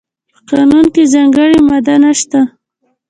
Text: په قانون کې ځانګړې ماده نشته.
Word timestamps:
په 0.45 0.49
قانون 0.49 0.85
کې 0.93 1.03
ځانګړې 1.13 1.59
ماده 1.69 1.95
نشته. 2.03 2.39